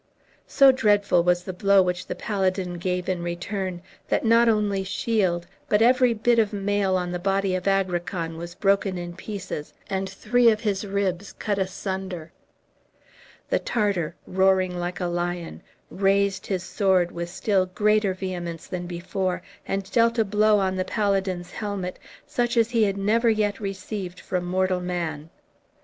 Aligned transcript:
So 0.47 0.71
dreadful 0.71 1.21
was 1.23 1.43
the 1.43 1.53
blow 1.53 1.83
which 1.83 2.07
the 2.07 2.15
paladin 2.15 2.79
gave 2.79 3.07
in 3.07 3.21
return, 3.21 3.83
that 4.09 4.25
not 4.25 4.49
only 4.49 4.83
shield, 4.83 5.45
but 5.69 5.79
every 5.79 6.11
bit 6.11 6.39
of 6.39 6.51
mail 6.51 6.95
on 6.95 7.11
the 7.11 7.19
body 7.19 7.53
of 7.53 7.67
Agrican 7.67 8.35
was 8.35 8.55
broken 8.55 8.97
in 8.97 9.15
pieces, 9.15 9.75
and 9.91 10.09
three 10.09 10.49
of 10.49 10.61
his 10.61 10.87
ribs 10.87 11.33
cut 11.33 11.59
asunder. 11.59 12.31
The 13.51 13.59
Tartar, 13.59 14.15
roaring 14.25 14.75
like 14.75 14.99
a 14.99 15.05
lion, 15.05 15.61
raised 15.91 16.47
his 16.47 16.63
sword 16.63 17.11
with 17.11 17.29
still 17.29 17.67
greater 17.67 18.15
vehemence 18.15 18.65
than 18.65 18.87
before, 18.87 19.43
and 19.67 19.91
dealt 19.91 20.17
a 20.17 20.25
blow 20.25 20.57
on 20.57 20.77
the 20.77 20.83
paladin's 20.83 21.51
helmet, 21.51 21.99
such 22.25 22.57
as 22.57 22.71
he 22.71 22.85
had 22.85 22.97
never 22.97 23.29
yet 23.29 23.59
received 23.59 24.19
from 24.19 24.45
mortal 24.45 24.79
man. 24.81 25.29